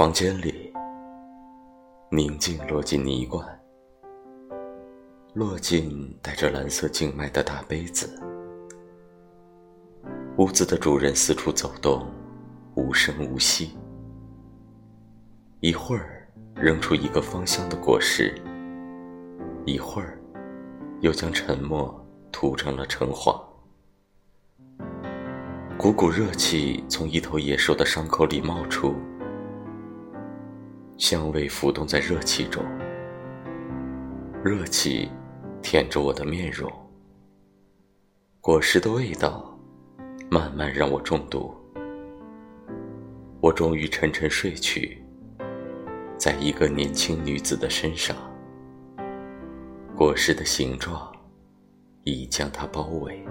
[0.00, 0.72] 房间里，
[2.10, 3.46] 宁静落进泥罐，
[5.34, 8.08] 落进带着蓝色静脉的大杯子。
[10.38, 12.06] 屋子的主人四处走动，
[12.76, 13.76] 无声无息。
[15.60, 18.34] 一会儿扔出一个芳香的果实，
[19.66, 20.18] 一会儿
[21.00, 21.94] 又将沉默
[22.32, 23.38] 涂成了橙黄。
[25.76, 28.94] 股股热气从一头野兽的伤口里冒出。
[31.00, 32.62] 香味浮动在热气中，
[34.44, 35.10] 热气
[35.62, 36.70] 舔着我的面容，
[38.38, 39.58] 果实的味道
[40.30, 41.56] 慢慢让我中毒。
[43.40, 45.02] 我终于沉沉睡去，
[46.18, 48.14] 在一个年轻女子的身上，
[49.96, 51.10] 果实的形状
[52.04, 53.26] 已将她包围。